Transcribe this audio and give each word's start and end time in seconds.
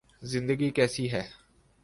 زندگی 0.21 0.69
کیسی 0.71 1.11
ہے 1.11 1.23